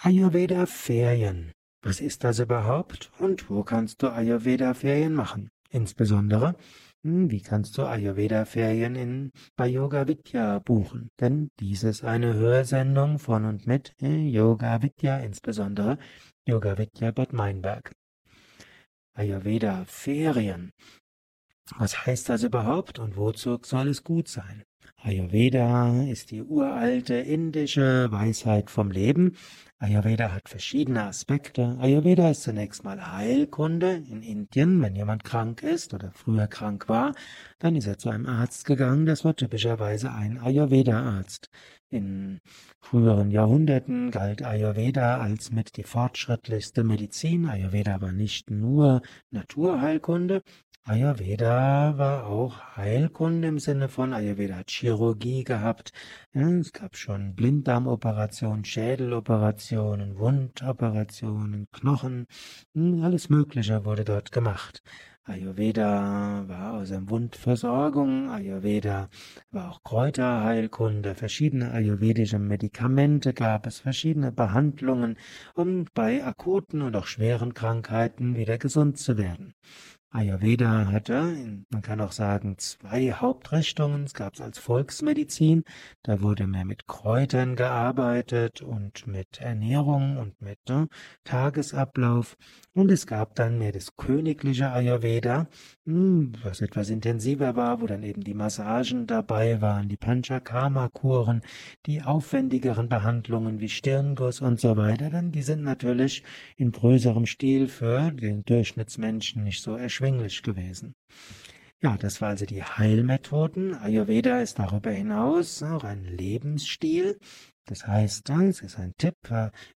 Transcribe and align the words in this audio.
Ayurveda-Ferien. 0.00 1.50
Was 1.82 2.00
ist 2.00 2.22
das 2.22 2.38
überhaupt 2.38 3.10
und 3.18 3.50
wo 3.50 3.64
kannst 3.64 4.00
du 4.00 4.12
Ayurveda-Ferien 4.12 5.12
machen? 5.12 5.50
Insbesondere, 5.70 6.54
hm, 7.02 7.32
wie 7.32 7.42
kannst 7.42 7.76
du 7.76 7.82
Ayurveda-Ferien 7.82 8.94
in, 8.94 9.32
bei 9.56 9.66
Yoga 9.66 10.06
Vidya 10.06 10.60
buchen? 10.60 11.10
Denn 11.18 11.50
dies 11.58 11.82
ist 11.82 12.04
eine 12.04 12.34
Hörsendung 12.34 13.18
von 13.18 13.44
und 13.44 13.66
mit 13.66 13.92
äh, 14.00 14.28
Yoga 14.28 14.82
Vidya, 14.82 15.18
insbesondere 15.18 15.98
Yoga 16.46 16.78
Vidya 16.78 17.10
Bad 17.10 17.32
Meinberg. 17.32 17.90
Ayurveda-Ferien. 19.14 20.70
Was 21.76 22.06
heißt 22.06 22.28
das 22.28 22.44
überhaupt 22.44 23.00
und 23.00 23.16
wozu 23.16 23.58
soll 23.62 23.88
es 23.88 24.04
gut 24.04 24.28
sein? 24.28 24.62
Ayurveda 24.96 26.02
ist 26.04 26.30
die 26.30 26.42
uralte 26.42 27.14
indische 27.14 28.10
Weisheit 28.10 28.70
vom 28.70 28.90
Leben. 28.90 29.36
Ayurveda 29.78 30.32
hat 30.32 30.48
verschiedene 30.48 31.04
Aspekte. 31.04 31.76
Ayurveda 31.78 32.30
ist 32.30 32.42
zunächst 32.42 32.82
mal 32.82 33.12
Heilkunde 33.12 34.02
in 34.10 34.22
Indien. 34.22 34.82
Wenn 34.82 34.96
jemand 34.96 35.22
krank 35.22 35.62
ist 35.62 35.94
oder 35.94 36.10
früher 36.12 36.48
krank 36.48 36.88
war, 36.88 37.14
dann 37.60 37.76
ist 37.76 37.86
er 37.86 37.98
zu 37.98 38.08
einem 38.10 38.26
Arzt 38.26 38.64
gegangen. 38.64 39.06
Das 39.06 39.24
war 39.24 39.36
typischerweise 39.36 40.12
ein 40.12 40.38
Ayurveda-Arzt. 40.38 41.48
In 41.90 42.40
früheren 42.80 43.30
Jahrhunderten 43.30 44.10
galt 44.10 44.42
Ayurveda 44.42 45.18
als 45.18 45.52
mit 45.52 45.76
die 45.76 45.84
fortschrittlichste 45.84 46.84
Medizin. 46.84 47.46
Ayurveda 47.46 48.00
war 48.00 48.12
nicht 48.12 48.50
nur 48.50 49.00
Naturheilkunde, 49.30 50.42
Ayurveda 50.88 51.98
war 51.98 52.24
auch 52.28 52.62
Heilkunde 52.74 53.46
im 53.48 53.58
Sinne 53.58 53.90
von 53.90 54.14
Ayurveda 54.14 54.56
hat 54.56 54.70
Chirurgie 54.70 55.44
gehabt. 55.44 55.92
Es 56.32 56.72
gab 56.72 56.96
schon 56.96 57.34
Blinddarmoperationen, 57.34 58.64
Schädeloperationen, 58.64 60.18
Wundoperationen, 60.18 61.66
Knochen, 61.72 62.24
hm, 62.74 63.02
alles 63.02 63.28
Mögliche 63.28 63.84
wurde 63.84 64.06
dort 64.06 64.32
gemacht. 64.32 64.82
Ayurveda 65.24 66.44
war 66.48 66.80
außer 66.80 67.10
Wundversorgung, 67.10 68.30
Ayurveda 68.30 69.10
war 69.50 69.70
auch 69.70 69.82
Kräuterheilkunde, 69.82 71.14
verschiedene 71.14 71.70
ayurvedische 71.70 72.38
Medikamente 72.38 73.34
gab 73.34 73.66
es, 73.66 73.80
verschiedene 73.80 74.32
Behandlungen, 74.32 75.18
um 75.54 75.84
bei 75.92 76.24
akuten 76.24 76.80
und 76.80 76.96
auch 76.96 77.06
schweren 77.06 77.52
Krankheiten 77.52 78.36
wieder 78.36 78.56
gesund 78.56 78.96
zu 78.96 79.18
werden. 79.18 79.52
Ayurveda 80.10 80.86
hatte, 80.86 81.64
man 81.68 81.82
kann 81.82 82.00
auch 82.00 82.12
sagen, 82.12 82.56
zwei 82.56 83.12
Hauptrichtungen. 83.12 84.04
Es 84.04 84.14
gab 84.14 84.34
es 84.34 84.40
als 84.40 84.58
Volksmedizin, 84.58 85.64
da 86.02 86.22
wurde 86.22 86.46
mehr 86.46 86.64
mit 86.64 86.86
Kräutern 86.86 87.56
gearbeitet 87.56 88.62
und 88.62 89.06
mit 89.06 89.38
Ernährung 89.38 90.16
und 90.16 90.40
mit 90.40 90.58
ne, 90.66 90.88
Tagesablauf. 91.24 92.38
Und 92.72 92.90
es 92.90 93.06
gab 93.06 93.34
dann 93.34 93.58
mehr 93.58 93.72
das 93.72 93.96
königliche 93.96 94.70
Ayurveda, 94.70 95.48
hm, 95.84 96.32
was 96.42 96.62
etwas 96.62 96.88
intensiver 96.88 97.54
war, 97.54 97.82
wo 97.82 97.86
dann 97.86 98.02
eben 98.02 98.22
die 98.22 98.34
Massagen 98.34 99.06
dabei 99.06 99.60
waren, 99.60 99.90
die 99.90 99.96
Panchakarma-Kuren, 99.98 101.42
die 101.84 102.02
aufwendigeren 102.02 102.88
Behandlungen 102.88 103.60
wie 103.60 103.68
Stirnguss 103.68 104.40
und 104.40 104.58
so 104.58 104.78
weiter. 104.78 105.10
Dann 105.10 105.32
die 105.32 105.42
sind 105.42 105.62
natürlich 105.64 106.22
in 106.56 106.72
größerem 106.72 107.26
Stil 107.26 107.68
für 107.68 108.10
den 108.10 108.42
Durchschnittsmenschen 108.44 109.44
nicht 109.44 109.62
so 109.62 109.74
erschwinglich 109.74 109.97
erschwinglich 109.98 110.42
gewesen. 110.42 110.94
Ja, 111.80 111.96
das 111.96 112.20
war 112.20 112.28
also 112.30 112.46
die 112.46 112.62
Heilmethoden. 112.62 113.74
Ayurveda 113.74 114.40
ist 114.40 114.58
darüber 114.58 114.90
hinaus 114.90 115.62
auch 115.62 115.84
ein 115.84 116.04
Lebensstil. 116.04 117.18
Das 117.66 117.86
heißt, 117.86 118.30
es 118.30 118.62
ist 118.62 118.78
ein 118.78 118.94
Tipp, 118.96 119.16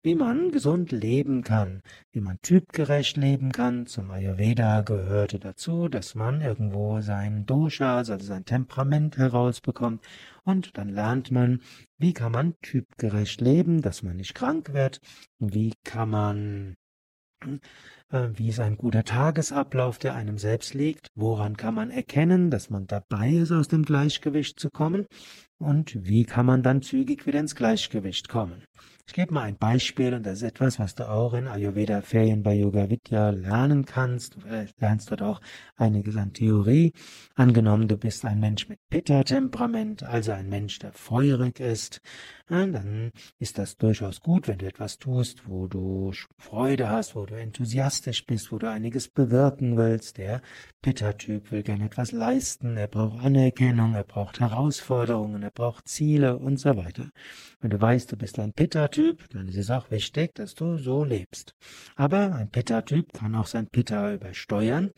wie 0.03 0.15
man 0.15 0.51
gesund 0.51 0.93
leben 0.93 1.43
kann, 1.43 1.83
wie 2.13 2.21
man 2.21 2.39
typgerecht 2.41 3.17
leben 3.17 3.53
kann. 3.53 3.87
Zum 3.87 4.11
Ayurveda 4.11 4.81
gehörte 4.81 5.39
dazu, 5.39 5.89
dass 5.89 6.15
man 6.15 6.41
irgendwo 6.41 7.01
sein 7.01 7.45
Dosha, 7.45 7.99
also 7.99 8.17
sein 8.19 8.45
Temperament 8.45 9.19
herausbekommt. 9.19 10.03
Und 10.45 10.79
dann 10.79 10.89
lernt 10.89 11.31
man, 11.31 11.61
wie 11.99 12.15
kann 12.15 12.33
man 12.33 12.55
typgerecht 12.63 13.41
leben, 13.41 13.83
dass 13.83 14.03
man 14.03 14.17
nicht 14.17 14.35
krank 14.35 14.73
wird. 14.73 15.01
Wie 15.39 15.75
kann 15.85 16.11
man 16.11 16.77
wie 18.11 18.49
ist 18.49 18.61
ein 18.61 18.77
guter 18.77 19.05
Tagesablauf, 19.05 19.99
der 19.99 20.15
einem 20.15 20.37
selbst 20.37 20.75
liegt? 20.75 21.09
Woran 21.15 21.57
kann 21.57 21.75
man 21.75 21.91
erkennen, 21.91 22.51
dass 22.51 22.69
man 22.69 22.87
dabei 22.87 23.31
ist, 23.31 23.53
aus 23.53 23.69
dem 23.69 23.85
Gleichgewicht 23.85 24.61
zu 24.61 24.69
kommen? 24.69 25.07
Und 25.59 25.97
wie 26.05 26.25
kann 26.25 26.45
man 26.45 26.63
dann 26.63 26.83
zügig 26.83 27.27
wieder 27.27 27.41
ins 27.41 27.55
Gleichgewicht 27.57 28.29
kommen? 28.29 28.65
Ich 29.07 29.15
gebe 29.15 29.35
mal 29.35 29.43
ein 29.43 29.57
Beispiel 29.57 30.15
und 30.15 30.25
das 30.25 30.39
ist 30.39 30.43
etwas, 30.43 30.79
was 30.79 30.95
du 30.95 31.09
auch 31.09 31.35
in 31.35 31.49
Ayurveda 31.49 32.01
Ferien 32.03 32.43
bei 32.43 32.55
Yoga 32.55 32.89
Vidya 32.89 33.31
lernen 33.31 33.85
kannst. 33.85 34.37
Du 34.37 34.41
lernst 34.79 35.11
dort 35.11 35.23
auch 35.23 35.41
einiges 35.77 36.17
an 36.17 36.33
Theorie. 36.33 36.93
Angenommen, 37.35 37.89
du 37.89 37.97
bist 37.97 38.25
ein 38.25 38.41
Mensch 38.41 38.69
mit 38.69 38.79
Pitta-Temperament, 38.89 40.03
also 40.03 40.33
ein 40.33 40.49
Mensch, 40.49 40.79
der 40.79 40.93
feurig 40.93 41.61
ist, 41.61 42.01
dann 42.49 43.13
ist 43.39 43.57
das 43.57 43.77
durchaus 43.77 44.21
gut, 44.21 44.47
wenn 44.47 44.59
du 44.59 44.67
etwas 44.67 44.99
tust, 44.99 45.49
wo 45.49 45.69
du 45.69 46.13
Freude 46.37 46.91
hast, 46.91 47.17
wo 47.17 47.25
du 47.25 47.35
enthusiastisch 47.35 48.27
bist, 48.27 48.53
wo 48.53 48.59
du 48.59 48.69
einiges 48.69 49.09
bewirken 49.09 49.79
willst. 49.79 50.19
Der 50.19 50.43
Pitta-Typ 50.83 51.51
will 51.51 51.63
gerne 51.63 51.87
etwas 51.87 52.13
leisten, 52.13 52.77
er 52.77 52.89
braucht 52.89 53.25
Anerkennung, 53.25 53.95
er 53.95 54.05
braucht 54.05 54.41
Herausforderungen, 54.41 55.43
er 55.43 55.51
braucht 55.51 55.89
Ziele 55.89 56.39
und 56.39 56.59
so 56.59 56.77
weiter. 56.77 57.09
Wenn 57.61 57.71
du 57.71 57.81
weißt, 57.81 58.13
du 58.13 58.17
bist 58.17 58.39
ein 58.39 58.53
Pitta 58.53 58.89
Pitta-Typ, 58.93 59.31
dann 59.31 59.49
ist 59.49 59.57
es 59.57 59.71
auch 59.71 59.91
wichtig, 59.91 60.35
dass 60.35 60.55
du 60.55 60.77
so 60.77 61.03
lebst. 61.03 61.55
Aber 61.97 62.35
ein 62.35 62.51
Pitta-Typ 62.51 63.13
kann 63.15 63.35
auch 63.35 63.47
sein 63.47 63.67
Pitta 63.67 64.13
übersteuern. 64.13 64.91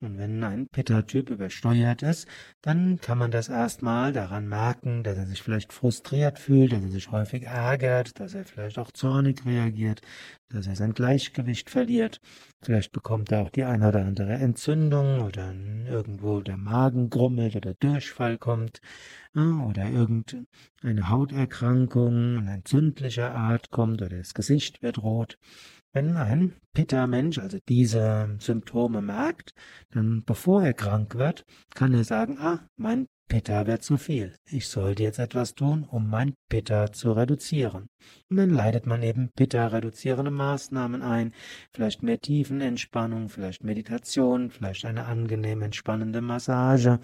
Und 0.00 0.18
wenn 0.18 0.44
ein 0.44 0.68
Pitta-Typ 0.68 1.30
übersteuert 1.30 2.02
ist, 2.02 2.28
dann 2.60 3.00
kann 3.00 3.18
man 3.18 3.30
das 3.30 3.48
erstmal 3.48 4.12
daran 4.12 4.46
merken, 4.46 5.02
dass 5.02 5.16
er 5.16 5.26
sich 5.26 5.42
vielleicht 5.42 5.72
frustriert 5.72 6.38
fühlt, 6.38 6.72
dass 6.72 6.82
er 6.82 6.90
sich 6.90 7.10
häufig 7.10 7.44
ärgert, 7.44 8.20
dass 8.20 8.34
er 8.34 8.44
vielleicht 8.44 8.78
auch 8.78 8.92
zornig 8.92 9.44
reagiert, 9.44 10.02
dass 10.50 10.66
er 10.66 10.76
sein 10.76 10.94
Gleichgewicht 10.94 11.70
verliert. 11.70 12.20
Vielleicht 12.62 12.92
bekommt 12.92 13.30
er 13.32 13.42
auch 13.42 13.50
die 13.50 13.64
eine 13.64 13.88
oder 13.88 14.04
andere 14.04 14.34
Entzündung 14.34 15.20
oder 15.20 15.54
irgendwo 15.88 16.40
der 16.40 16.56
Magen 16.56 17.10
grummelt 17.10 17.56
oder 17.56 17.74
Durchfall 17.74 18.38
kommt 18.38 18.80
oder 19.34 19.88
irgendeine 19.88 21.08
Hauterkrankung 21.08 22.46
entzündlicher 22.46 23.34
Art 23.34 23.70
kommt 23.70 24.02
oder 24.02 24.16
das 24.16 24.34
Gesicht 24.34 24.82
wird 24.82 25.02
rot. 25.02 25.38
Wenn 25.92 26.16
ein 26.16 26.54
Pitta-Mensch 26.74 27.38
also 27.38 27.58
diese 27.68 28.36
Symptome 28.40 29.00
merkt, 29.00 29.54
dann 29.90 30.22
bevor 30.24 30.62
er 30.62 30.74
krank 30.74 31.14
wird, 31.14 31.44
kann 31.74 31.94
er 31.94 32.04
sagen, 32.04 32.38
ah, 32.38 32.68
mein 32.76 33.08
Pitta 33.28 33.66
wird 33.66 33.82
zu 33.82 33.98
viel. 33.98 34.34
Ich 34.50 34.68
sollte 34.68 35.02
jetzt 35.02 35.18
etwas 35.18 35.54
tun, 35.54 35.84
um 35.84 36.08
mein 36.08 36.32
Pitta 36.48 36.92
zu 36.92 37.12
reduzieren. 37.12 37.90
Und 38.30 38.38
dann 38.38 38.48
leitet 38.48 38.86
man 38.86 39.02
eben 39.02 39.30
Pitta-reduzierende 39.36 40.30
Maßnahmen 40.30 41.02
ein, 41.02 41.34
vielleicht 41.70 42.02
mehr 42.02 42.18
Tiefenentspannung, 42.18 43.28
vielleicht 43.28 43.62
Meditation, 43.62 44.50
vielleicht 44.50 44.86
eine 44.86 45.04
angenehm 45.04 45.60
entspannende 45.60 46.22
Massage, 46.22 47.00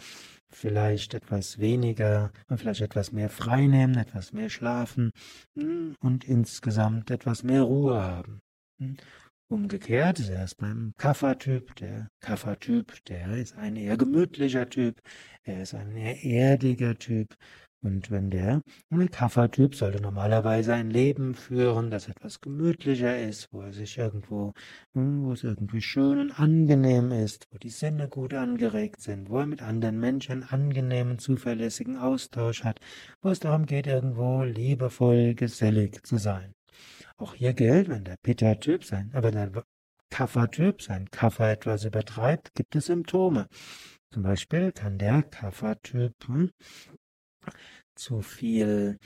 vielleicht 0.49 1.13
etwas 1.13 1.59
weniger, 1.59 2.33
vielleicht 2.57 2.81
etwas 2.81 3.13
mehr 3.13 3.29
freinehmen, 3.29 3.99
etwas 3.99 4.33
mehr 4.33 4.49
schlafen 4.49 5.11
hm, 5.59 5.95
und 6.01 6.25
insgesamt 6.25 7.11
etwas 7.11 7.43
mehr 7.43 7.63
Ruhe 7.63 8.03
haben. 8.03 8.41
Umgekehrt 9.49 10.21
ist 10.21 10.31
erst 10.31 10.57
beim 10.57 10.95
Kaffertyp. 10.97 11.77
Der 11.77 12.09
Kaffertyp, 12.21 13.05
der 13.05 13.37
ist 13.37 13.55
ein 13.57 13.77
eher 13.77 13.99
gemütlicher 13.99 14.71
Typ. 14.71 15.03
Er 15.43 15.63
ist 15.63 15.75
ein 15.75 15.95
eher 15.97 16.25
erdiger 16.25 16.99
Typ. 16.99 17.37
Und 17.83 18.11
wenn 18.11 18.31
der, 18.31 18.63
der 18.91 19.09
Kaffertyp 19.09 19.75
sollte 19.75 20.01
normalerweise 20.01 20.73
ein 20.73 20.89
Leben 20.91 21.35
führen, 21.35 21.91
das 21.91 22.09
etwas 22.09 22.41
gemütlicher 22.41 23.21
ist, 23.21 23.53
wo 23.53 23.61
er 23.61 23.75
sich 23.75 23.99
irgendwo, 23.99 24.55
hm, 24.95 25.25
wo 25.25 25.33
es 25.33 25.45
irgendwie 25.45 25.83
schön 25.83 26.19
und 26.19 26.41
angenehm 26.41 27.13
ist, 27.13 27.47
wo 27.51 27.59
die 27.59 27.69
Sinne 27.69 28.09
gut 28.09 28.33
angeregt 28.33 29.03
sind, 29.03 29.29
wo 29.29 29.41
er 29.41 29.47
mit 29.47 29.61
anderen 29.61 30.01
Menschen 30.01 30.43
angenehmen, 30.45 31.19
zuverlässigen 31.19 31.99
Austausch 31.99 32.65
hat, 32.65 32.81
wo 33.21 33.29
es 33.29 33.41
darum 33.41 33.67
geht, 33.67 33.87
irgendwo 33.87 34.43
liebevoll, 34.43 35.35
gesellig 35.35 36.07
zu 36.07 36.17
sein. 36.17 36.55
Auch 37.17 37.35
hier 37.35 37.55
gilt, 37.55 37.89
wenn 37.89 38.05
der 38.05 38.17
Pitta-Typ 38.17 38.85
sein, 38.85 39.11
aber 39.15 39.31
der 39.31 39.51
Kapha-Typ 40.11 40.83
sein 40.83 41.11
Kapha 41.11 41.51
etwas 41.51 41.85
übertreibt, 41.85 42.55
gibt 42.55 42.77
es 42.77 42.87
Symptome. 42.87 43.49
Zum 44.13 44.23
Beispiel 44.23 44.73
kann 44.73 44.99
der 44.99 45.23
Kapha-Typ 45.23 46.15
hm, 46.27 46.51
zu 47.95 48.21
viel 48.21 48.99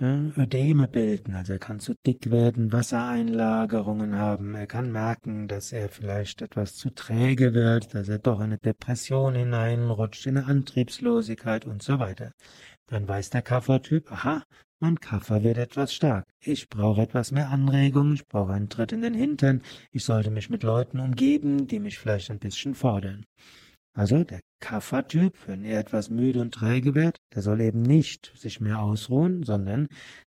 äh, 0.00 0.30
Ödeme 0.36 0.86
bilden, 0.88 1.34
also 1.34 1.54
er 1.54 1.58
kann 1.58 1.80
zu 1.80 1.94
dick 2.06 2.30
werden, 2.30 2.72
Wassereinlagerungen 2.72 4.14
haben, 4.16 4.54
er 4.54 4.66
kann 4.66 4.92
merken, 4.92 5.48
dass 5.48 5.72
er 5.72 5.88
vielleicht 5.88 6.42
etwas 6.42 6.74
zu 6.74 6.90
träge 6.90 7.54
wird, 7.54 7.94
dass 7.94 8.08
er 8.08 8.18
doch 8.18 8.38
in 8.38 8.46
eine 8.46 8.58
Depression 8.58 9.34
hineinrutscht, 9.34 10.26
in 10.26 10.36
eine 10.36 10.46
Antriebslosigkeit 10.46 11.66
und 11.66 11.82
so 11.82 11.98
weiter. 11.98 12.32
Dann 12.86 13.08
weiß 13.08 13.30
der 13.30 13.42
Kaffertyp, 13.42 14.10
aha, 14.12 14.44
mein 14.80 15.00
Kaffer 15.00 15.42
wird 15.42 15.58
etwas 15.58 15.92
stark. 15.92 16.26
Ich 16.40 16.68
brauche 16.68 17.02
etwas 17.02 17.32
mehr 17.32 17.50
Anregung, 17.50 18.14
ich 18.14 18.26
brauche 18.26 18.52
einen 18.52 18.68
Tritt 18.68 18.92
in 18.92 19.02
den 19.02 19.14
Hintern. 19.14 19.62
Ich 19.90 20.04
sollte 20.04 20.30
mich 20.30 20.50
mit 20.50 20.62
Leuten 20.62 21.00
umgeben, 21.00 21.66
die 21.66 21.80
mich 21.80 21.98
vielleicht 21.98 22.30
ein 22.30 22.38
bisschen 22.38 22.74
fordern. 22.74 23.26
Also 23.92 24.22
der 24.22 24.40
Kaffertyp, 24.60 25.34
wenn 25.46 25.64
er 25.64 25.80
etwas 25.80 26.10
müde 26.10 26.40
und 26.40 26.54
träge 26.54 26.94
wird, 26.94 27.16
der 27.34 27.42
soll 27.42 27.60
eben 27.60 27.82
nicht 27.82 28.32
sich 28.36 28.60
mehr 28.60 28.80
ausruhen, 28.80 29.42
sondern 29.42 29.88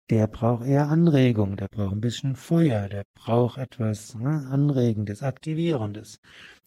der 0.09 0.27
braucht 0.27 0.65
eher 0.65 0.89
Anregung, 0.89 1.55
der 1.55 1.69
braucht 1.69 1.93
ein 1.93 2.01
bisschen 2.01 2.35
Feuer, 2.35 2.89
der 2.89 3.03
braucht 3.15 3.57
etwas 3.57 4.15
ne, 4.15 4.45
Anregendes, 4.49 5.23
Aktivierendes. 5.23 6.19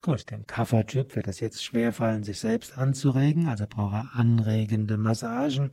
Gut, 0.02 0.30
dem 0.30 0.46
Kaffertyp 0.46 1.16
wird 1.16 1.26
es 1.26 1.40
jetzt 1.40 1.64
schwerfallen, 1.64 2.22
sich 2.22 2.38
selbst 2.38 2.78
anzuregen, 2.78 3.48
also 3.48 3.66
braucht 3.68 3.94
er 3.94 4.10
anregende 4.14 4.96
Massagen, 4.98 5.70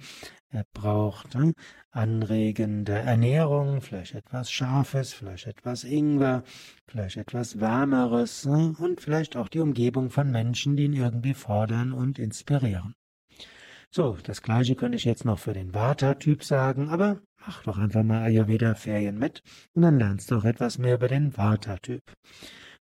er 0.49 0.65
braucht 0.73 1.35
ne, 1.35 1.53
anregende 1.91 2.93
Ernährung, 2.93 3.81
vielleicht 3.81 4.15
etwas 4.15 4.51
Scharfes, 4.51 5.13
vielleicht 5.13 5.47
etwas 5.47 5.83
Ingwer, 5.83 6.43
vielleicht 6.87 7.17
etwas 7.17 7.59
Wärmeres 7.59 8.45
ne, 8.45 8.73
und 8.79 9.01
vielleicht 9.01 9.35
auch 9.35 9.49
die 9.49 9.59
Umgebung 9.59 10.09
von 10.09 10.31
Menschen, 10.31 10.75
die 10.75 10.85
ihn 10.85 10.93
irgendwie 10.93 11.33
fordern 11.33 11.93
und 11.93 12.17
inspirieren. 12.17 12.95
So, 13.91 14.17
das 14.23 14.41
gleiche 14.41 14.75
könnte 14.75 14.95
ich 14.95 15.05
jetzt 15.05 15.25
noch 15.25 15.37
für 15.37 15.53
den 15.53 15.75
Vata-Typ 15.75 16.43
sagen, 16.43 16.89
aber 16.89 17.21
mach 17.45 17.61
doch 17.63 17.77
einfach 17.77 18.01
mal 18.01 18.23
Ayurveda-Ferien 18.23 19.19
mit 19.19 19.43
und 19.73 19.83
dann 19.83 19.99
lernst 19.99 20.31
du 20.31 20.37
auch 20.37 20.45
etwas 20.45 20.79
mehr 20.79 20.95
über 20.95 21.07
den 21.07 21.37
Vata-Typ. 21.37 22.01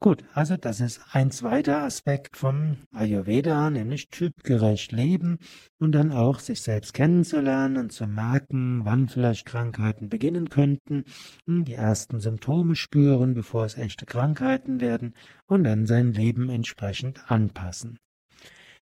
Gut, 0.05 0.23
also 0.35 0.55
das 0.55 0.81
ist 0.81 1.01
ein 1.13 1.31
zweiter 1.31 1.81
Aspekt 1.81 2.37
vom 2.37 2.77
Ayurveda, 2.93 3.71
nämlich 3.71 4.09
typgerecht 4.09 4.91
leben 4.91 5.39
und 5.79 5.93
dann 5.93 6.11
auch 6.11 6.37
sich 6.37 6.61
selbst 6.61 6.93
kennenzulernen 6.93 7.77
und 7.77 7.91
zu 7.91 8.05
merken, 8.05 8.81
wann 8.85 9.09
vielleicht 9.09 9.47
Krankheiten 9.47 10.07
beginnen 10.07 10.49
könnten, 10.49 11.05
hm, 11.47 11.65
die 11.65 11.73
ersten 11.73 12.19
Symptome 12.19 12.75
spüren, 12.75 13.33
bevor 13.33 13.65
es 13.65 13.79
echte 13.79 14.05
Krankheiten 14.05 14.79
werden 14.79 15.15
und 15.47 15.63
dann 15.63 15.87
sein 15.87 16.13
Leben 16.13 16.51
entsprechend 16.51 17.31
anpassen. 17.31 17.97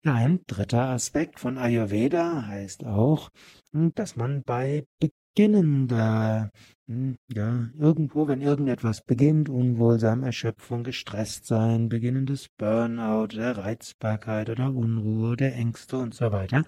Ein 0.03 0.41
dritter 0.47 0.89
Aspekt 0.89 1.39
von 1.41 1.59
Ayurveda 1.59 2.47
heißt 2.47 2.87
auch, 2.87 3.29
hm, 3.73 3.93
dass 3.95 4.17
man 4.17 4.43
bei 4.43 4.87
beginnender, 4.99 6.51
hm, 6.89 7.17
ja, 7.31 7.69
irgendwo, 7.79 8.27
wenn 8.27 8.41
irgendetwas 8.41 9.05
beginnt, 9.05 9.51
Unwohlsein, 9.51 10.23
Erschöpfung, 10.23 10.85
gestresst 10.85 11.45
sein, 11.45 11.91
beginnendes 11.91 12.49
Burnout, 12.57 13.37
der 13.37 13.59
Reizbarkeit 13.59 14.49
oder 14.49 14.73
Unruhe, 14.75 15.37
der 15.37 15.55
Ängste 15.55 15.99
und 15.99 16.15
so 16.15 16.33
weiter, 16.33 16.65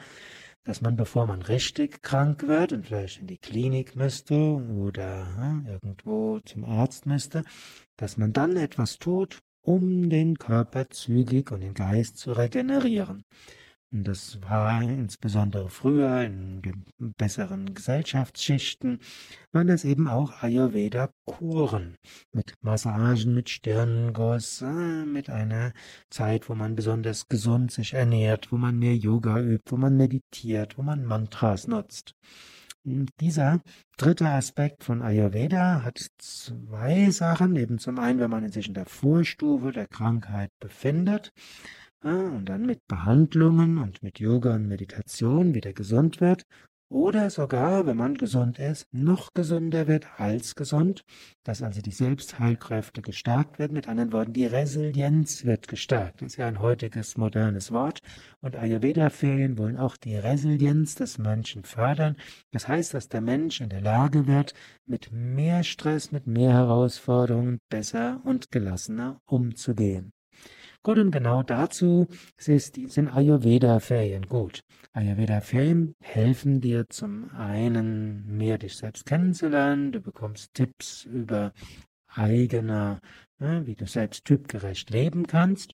dass 0.65 0.83
man, 0.83 0.97
bevor 0.97 1.27
man 1.27 1.41
richtig 1.41 2.03
krank 2.03 2.47
wird 2.47 2.75
und 2.75 2.87
vielleicht 2.87 3.21
in 3.21 3.29
die 3.29 3.39
Klinik 3.39 3.97
müsste 3.97 4.35
oder 4.35 5.27
ja, 5.39 5.73
irgendwo 5.73 6.39
zum 6.41 6.67
Arzt 6.67 7.07
müsste, 7.07 7.45
dass 7.97 8.19
man 8.19 8.35
dann 8.35 8.57
etwas 8.57 8.99
tut, 8.99 9.41
um 9.63 10.11
den 10.11 10.39
Körper 10.39 10.91
zügig 10.91 11.51
und 11.51 11.61
den 11.61 11.75
Geist 11.75 12.19
zu 12.19 12.33
regenerieren. 12.33 13.25
Und 13.93 14.09
das 14.09 14.41
war 14.41 14.81
insbesondere 14.81 15.69
früher 15.69 16.23
in 16.23 16.63
besseren 17.19 17.75
Gesellschaftsschichten, 17.75 19.01
waren 19.53 19.67
das 19.67 19.85
eben 19.85 20.09
auch 20.09 20.43
Ayurveda-Kuren 20.43 21.99
mit 22.33 22.55
Massagen, 22.63 23.35
mit 23.35 23.51
Stirnguss, 23.51 24.63
äh, 24.63 25.05
mit 25.05 25.29
einer 25.29 25.75
Zeit, 26.09 26.49
wo 26.49 26.55
man 26.55 26.75
besonders 26.75 27.29
gesund 27.29 27.71
sich 27.71 27.93
ernährt, 27.93 28.51
wo 28.51 28.57
man 28.57 28.79
mehr 28.79 28.97
Yoga 28.97 29.39
übt, 29.39 29.71
wo 29.71 29.77
man 29.77 29.99
meditiert, 29.99 30.79
wo 30.79 30.83
man 30.83 31.05
Mantras 31.05 31.69
nutzt. 31.69 32.15
Dieser 32.85 33.61
dritte 33.97 34.29
Aspekt 34.29 34.83
von 34.83 35.03
Ayurveda 35.03 35.85
hat 35.85 36.05
zwei 36.19 37.11
Sachen. 37.11 37.55
Eben 37.55 37.79
zum 37.79 37.99
einen, 37.99 38.19
wenn 38.19 38.31
man 38.31 38.51
sich 38.51 38.67
in 38.67 38.75
der 38.75 38.87
Vorstufe 38.87 39.71
der 39.71 39.87
Krankheit 39.87 40.51
befindet 40.59 41.33
und 42.03 42.47
dann 42.47 42.67
mit 42.67 42.81
Behandlungen 42.89 43.79
und 43.79 44.03
mit 44.03 44.19
Yoga 44.19 44.57
und 44.57 44.67
Meditation 44.67 45.55
wieder 45.55 45.73
gesund 45.73 46.21
wird 46.21 46.43
oder 46.93 47.31
sogar, 47.31 47.87
wenn 47.87 47.97
man 47.97 48.15
gesund 48.15 48.59
ist, 48.59 48.87
noch 48.93 49.33
gesünder 49.33 49.89
wird 49.89 50.07
als 50.19 50.55
gesund, 50.55 51.05
dass 51.43 51.63
also 51.63 51.81
die 51.81 51.91
Selbstheilkräfte 51.91 53.01
gestärkt 53.01 53.59
werden. 53.59 53.73
Mit 53.73 53.89
anderen 53.89 54.13
Worten, 54.13 54.35
die 54.35 54.47
Resilienz 54.47 55.45
wird 55.45 55.69
gestärkt. 55.69 56.21
Das 56.21 56.33
ist 56.33 56.37
ja 56.37 56.47
ein 56.47 56.61
heutiges 56.61 57.17
modernes 57.17 57.73
Wort. 57.73 58.01
Und 58.41 58.57
Ayurveda-Ferien 58.57 59.57
wollen 59.59 59.79
auch 59.79 59.97
die 59.97 60.17
Resilienz 60.17 60.95
des 60.95 61.19
Menschen 61.19 61.65
fördern. 61.65 62.17
Das 62.51 62.69
heißt, 62.69 62.95
dass 62.95 63.09
der 63.09 63.23
Mensch 63.23 63.61
in 63.61 63.71
der 63.71 63.81
Lage 63.81 64.27
wird, 64.27 64.55
mit 64.85 65.11
mehr 65.13 65.65
Stress, 65.65 66.13
mit 66.13 66.27
mehr 66.27 66.53
Herausforderungen 66.53 67.59
besser 67.71 68.21
und 68.25 68.51
gelassener 68.51 69.21
umzugehen. 69.25 70.13
Gut, 70.85 70.99
und 70.99 71.13
genau 71.13 71.45
dazu 71.45 72.09
sind 72.37 73.09
Ayurveda-Ferien 73.15 74.27
gut. 74.27 74.65
Ayurveda-Ferien 74.93 75.95
helfen 76.01 76.61
dir 76.61 76.89
zum 76.89 77.31
einen, 77.31 78.27
mehr 78.37 78.59
dich 78.59 78.77
selbst 78.77 79.07
kennenzulernen. 79.07 79.93
Du 79.93 80.01
bekommst 80.01 80.55
Tipps 80.55 81.05
über 81.05 81.53
eigene, 82.09 82.99
ne, 83.39 83.65
wie 83.65 83.77
du 83.77 83.87
selbst 83.87 84.25
typgerecht 84.25 84.91
leben 84.91 85.29
kannst. 85.29 85.73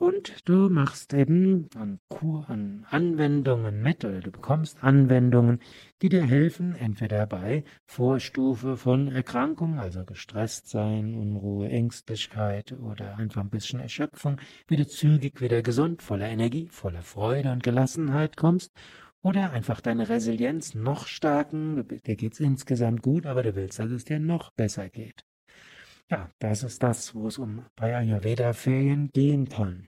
Und 0.00 0.48
du 0.48 0.70
machst 0.70 1.12
eben 1.12 1.68
an, 1.76 2.00
Kur, 2.08 2.48
an 2.48 2.86
Anwendungen 2.88 3.82
mit 3.82 4.02
oder 4.02 4.20
du 4.20 4.30
bekommst 4.30 4.82
Anwendungen, 4.82 5.60
die 6.00 6.08
dir 6.08 6.22
helfen, 6.22 6.74
entweder 6.74 7.26
bei 7.26 7.64
Vorstufe 7.84 8.78
von 8.78 9.08
Erkrankung, 9.08 9.78
also 9.78 10.06
gestresst 10.06 10.70
sein, 10.70 11.12
Unruhe, 11.12 11.68
Ängstlichkeit 11.68 12.72
oder 12.72 13.18
einfach 13.18 13.42
ein 13.42 13.50
bisschen 13.50 13.80
Erschöpfung, 13.80 14.38
wieder 14.68 14.88
zügig, 14.88 15.42
wieder 15.42 15.60
gesund, 15.60 16.00
voller 16.00 16.30
Energie, 16.30 16.68
voller 16.70 17.02
Freude 17.02 17.52
und 17.52 17.62
Gelassenheit 17.62 18.38
kommst 18.38 18.72
oder 19.20 19.50
einfach 19.50 19.82
deine 19.82 20.08
Resilienz 20.08 20.74
noch 20.74 21.08
stärken. 21.08 21.86
Dir 22.06 22.16
geht's 22.16 22.40
insgesamt 22.40 23.02
gut, 23.02 23.26
aber 23.26 23.42
du 23.42 23.54
willst, 23.54 23.78
dass 23.78 23.90
es 23.90 24.06
dir 24.06 24.18
noch 24.18 24.50
besser 24.52 24.88
geht. 24.88 25.26
Ja, 26.10 26.28
das 26.40 26.64
ist 26.64 26.82
das, 26.82 27.14
wo 27.14 27.28
es 27.28 27.38
um 27.38 27.64
bei 27.76 27.96
Ayurveda-Ferien 27.96 29.10
gehen 29.12 29.48
kann. 29.48 29.86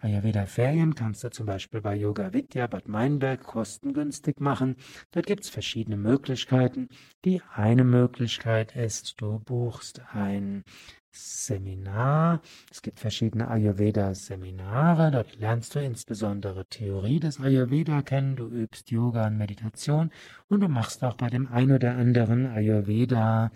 Ayurveda-Ferien 0.00 0.96
kannst 0.96 1.22
du 1.22 1.30
zum 1.30 1.46
Beispiel 1.46 1.80
bei 1.80 1.94
Yoga 1.94 2.32
Vidya 2.32 2.66
Bad 2.66 2.88
Meinberg 2.88 3.44
kostengünstig 3.44 4.40
machen. 4.40 4.74
Dort 5.12 5.26
gibt 5.26 5.44
es 5.44 5.50
verschiedene 5.50 5.96
Möglichkeiten. 5.96 6.88
Die 7.24 7.40
eine 7.54 7.84
Möglichkeit 7.84 8.74
ist, 8.74 9.20
du 9.20 9.38
buchst 9.38 10.02
ein 10.12 10.64
Seminar. 11.12 12.40
Es 12.70 12.82
gibt 12.82 12.98
verschiedene 12.98 13.48
Ayurveda-Seminare. 13.48 15.10
Dort 15.10 15.36
lernst 15.36 15.74
du 15.74 15.80
insbesondere 15.80 16.66
Theorie 16.66 17.20
des 17.20 17.40
Ayurveda 17.40 18.02
kennen. 18.02 18.36
Du 18.36 18.48
übst 18.48 18.90
Yoga 18.90 19.26
und 19.26 19.36
Meditation 19.36 20.10
und 20.48 20.60
du 20.60 20.68
machst 20.68 21.04
auch 21.04 21.14
bei 21.14 21.28
dem 21.28 21.46
ein 21.46 21.70
oder 21.70 21.92
anderen 21.96 22.46
Ayurveda 22.46 23.50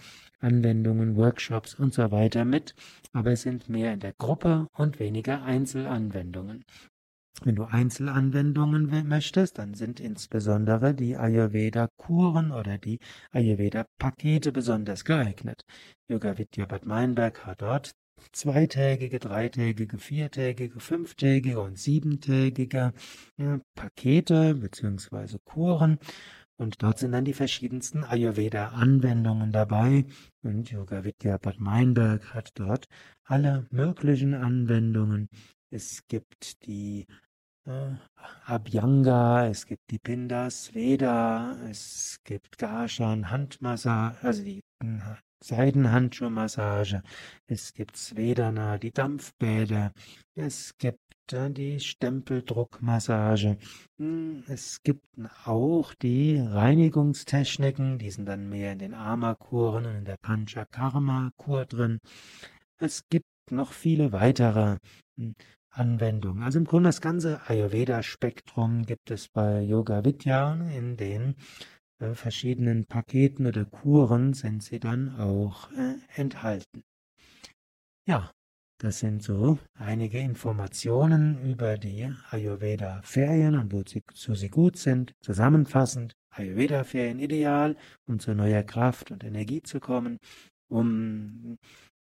Anwendungen, 0.45 1.17
Workshops 1.17 1.75
und 1.75 1.95
so 1.95 2.11
weiter 2.11 2.45
mit, 2.45 2.75
aber 3.13 3.33
es 3.33 3.43
sind 3.43 3.69
mehr 3.69 3.95
in 3.95 4.01
der 4.01 4.13
Gruppe 4.13 4.69
und 4.77 5.01
weniger 5.01 5.43
Einzelanwendungen. 5.43 6.65
Wenn 7.43 7.57
du 7.57 7.65
Einzelanwendungen 7.65 9.09
möchtest, 9.09 9.59
dann 9.59 9.75
sind 9.75 9.99
insbesondere 9.99 10.95
die 10.95 11.17
Ayurveda-Kuren 11.17 12.53
oder 12.53 12.79
die 12.79 13.01
Ayurveda-Pakete 13.33 14.53
besonders 14.53 15.05
geeignet. 15.05 15.63
Yoga 16.09 16.39
Vidya 16.39 16.67
Bad 16.67 16.87
Meinberg 16.87 17.45
hat 17.45 17.63
dort 17.63 17.91
zweitägige, 18.33 19.19
dreitägige, 19.19 19.99
viertägige, 19.99 20.79
fünftägige 20.79 21.61
und 21.61 21.79
siebentägige 21.79 22.93
ja, 23.37 23.61
Pakete 23.75 24.55
bzw. 24.55 25.39
Kuren 25.45 25.99
und 26.57 26.83
dort 26.83 26.99
sind 26.99 27.13
dann 27.13 27.25
die 27.25 27.33
verschiedensten 27.33 28.05
Ayurveda-Anwendungen 28.05 29.53
dabei. 29.53 30.05
Und 30.43 30.71
Yoga 30.71 31.05
Vidya 31.05 31.39
Bad 31.39 31.59
Meinberg 31.59 32.33
hat 32.33 32.51
dort 32.55 32.87
alle 33.25 33.67
möglichen 33.71 34.35
Anwendungen. 34.35 35.29
Es 35.71 36.07
gibt 36.07 36.65
die 36.67 37.07
äh, 37.67 37.95
Abhyanga, 38.45 39.49
es 39.49 39.67
gibt 39.67 39.91
die 39.91 39.99
Pindas 39.99 40.75
Veda, 40.75 41.57
es 41.69 42.19
gibt 42.25 42.59
Garshan 42.59 43.31
Handmassage, 43.31 44.17
also 44.23 44.45
die 44.45 44.63
Seidenhandschuhmassage, 45.43 47.03
es 47.47 47.75
gibt 47.75 47.97
Svedana, 47.97 48.79
die 48.79 48.93
Dampfbäder, 48.93 49.93
es 50.35 50.77
gibt 50.79 51.04
dann 51.33 51.55
die 51.55 51.81
Stempeldruckmassage. 51.81 53.59
Hm, 53.99 54.45
es 54.49 54.83
gibt 54.83 55.07
auch 55.45 55.95
die 55.95 56.39
Reinigungstechniken, 56.39 57.99
die 57.99 58.11
sind 58.11 58.27
dann 58.27 58.49
mehr 58.49 58.73
in 58.73 58.79
den 58.79 58.95
Ama-Kuren 58.95 59.87
und 59.87 59.95
in 59.97 60.05
der 60.05 60.17
Panchakarma-Kur 60.21 61.67
drin. 61.67 61.99
Es 62.79 63.09
gibt 63.09 63.27
noch 63.51 63.73
viele 63.73 64.13
weitere 64.13 64.79
hm, 65.17 65.35
Anwendungen. 65.71 66.43
Also 66.43 66.59
im 66.59 66.65
Grunde 66.65 66.89
das 66.89 67.01
ganze 67.01 67.41
Ayurveda-Spektrum 67.49 68.85
gibt 68.85 69.11
es 69.11 69.29
bei 69.29 69.61
Yoga 69.61 70.05
Vidya 70.05 70.55
in 70.55 70.97
den 70.97 71.35
äh, 71.99 72.15
verschiedenen 72.15 72.87
Paketen 72.87 73.47
oder 73.47 73.65
Kuren 73.65 74.35
sind 74.35 74.63
sie 74.63 74.79
dann 74.79 75.19
auch 75.19 75.71
äh, 75.73 75.97
enthalten. 76.15 76.85
Ja, 78.07 78.31
das 78.85 78.99
sind 78.99 79.23
so 79.23 79.59
einige 79.79 80.19
Informationen 80.19 81.51
über 81.51 81.79
die 81.79 82.13
Ayurveda-Ferien 82.31 83.59
und 83.59 83.73
wozu 83.73 84.35
sie 84.35 84.51
gut 84.51 84.77
sind. 84.77 85.15
Zusammenfassend, 85.23 86.13
Ayurveda-Ferien 86.29 87.19
ideal, 87.19 87.77
um 88.07 88.19
zu 88.19 88.35
neuer 88.35 88.63
Kraft 88.63 89.11
und 89.11 89.25
Energie 89.25 89.63
zu 89.63 89.81
kommen, 89.81 90.19
um 90.69 91.57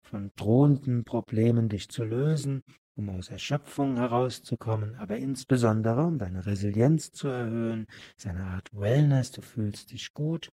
von 0.01 0.31
drohenden 0.37 1.03
Problemen 1.03 1.69
dich 1.69 1.89
zu 1.89 2.05
lösen, 2.05 2.63
um 2.95 3.09
aus 3.09 3.31
Erschöpfung 3.31 3.97
herauszukommen, 3.97 4.95
aber 4.95 5.17
insbesondere 5.17 6.05
um 6.05 6.19
deine 6.19 6.47
Resilienz 6.47 7.11
zu 7.11 7.27
erhöhen, 7.27 7.87
ist 8.17 8.29
eine 8.29 8.45
Art 8.45 8.69
Wellness, 8.73 9.33
du 9.33 9.43
fühlst 9.43 9.91
dich 9.91 10.15
gut. 10.15 10.51